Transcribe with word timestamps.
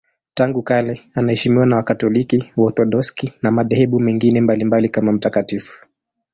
Tangu 0.33 0.63
kale 0.63 0.99
anaheshimiwa 1.13 1.65
na 1.65 1.75
Wakatoliki, 1.75 2.53
Waorthodoksi 2.57 3.33
na 3.41 3.51
madhehebu 3.51 3.99
mengine 3.99 4.41
mbalimbali 4.41 4.89
kama 4.89 5.11
mtakatifu. 5.11 5.85